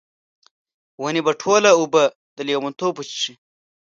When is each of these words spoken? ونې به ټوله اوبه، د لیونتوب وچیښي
ونې 1.01 1.21
به 1.25 1.31
ټوله 1.41 1.69
اوبه، 1.79 2.03
د 2.35 2.37
لیونتوب 2.47 2.93
وچیښي 2.97 3.33